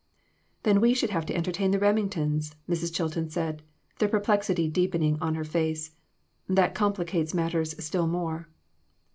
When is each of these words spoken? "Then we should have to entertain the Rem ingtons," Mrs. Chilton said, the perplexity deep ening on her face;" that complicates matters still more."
"Then 0.63 0.81
we 0.81 0.95
should 0.95 1.11
have 1.11 1.27
to 1.27 1.35
entertain 1.35 1.69
the 1.69 1.77
Rem 1.77 1.95
ingtons," 1.97 2.55
Mrs. 2.67 2.91
Chilton 2.91 3.29
said, 3.29 3.61
the 3.99 4.07
perplexity 4.07 4.67
deep 4.67 4.93
ening 4.93 5.19
on 5.21 5.35
her 5.35 5.43
face;" 5.43 5.91
that 6.57 6.73
complicates 6.73 7.35
matters 7.35 7.75
still 7.85 8.07
more." 8.07 8.49